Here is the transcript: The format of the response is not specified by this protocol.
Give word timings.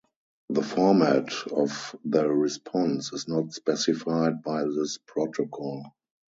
The 0.49 0.63
format 0.63 1.31
of 1.51 1.95
the 2.05 2.27
response 2.27 3.13
is 3.13 3.27
not 3.27 3.53
specified 3.53 4.41
by 4.41 4.63
this 4.63 4.97
protocol. 5.05 5.93